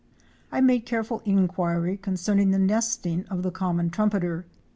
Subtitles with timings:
[0.51, 4.47] I made careful inquiry concerning the nesting of the Common Trumpeter.